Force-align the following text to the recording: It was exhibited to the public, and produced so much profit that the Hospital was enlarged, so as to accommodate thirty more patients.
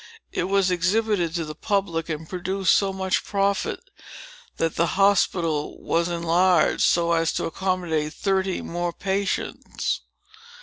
It 0.31 0.45
was 0.45 0.71
exhibited 0.71 1.35
to 1.35 1.45
the 1.45 1.53
public, 1.53 2.09
and 2.09 2.27
produced 2.27 2.73
so 2.73 2.91
much 2.91 3.23
profit 3.23 3.79
that 4.57 4.75
the 4.75 4.87
Hospital 4.97 5.79
was 5.79 6.07
enlarged, 6.09 6.81
so 6.81 7.11
as 7.11 7.31
to 7.33 7.45
accommodate 7.45 8.11
thirty 8.15 8.63
more 8.63 8.93
patients. 8.93 10.01